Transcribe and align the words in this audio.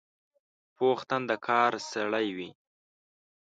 پوخ 0.75 0.99
تن 1.09 1.21
د 1.29 1.31
کار 1.47 1.71
سړی 1.91 2.27
وي 2.37 2.49